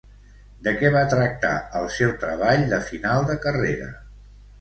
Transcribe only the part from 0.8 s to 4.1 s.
va tractar el seu treball de final de carrera?